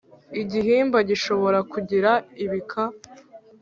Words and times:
Igihimba 0.41 0.97
gishobora 1.09 1.59
kugira 1.71 2.11
ibika 2.43 2.83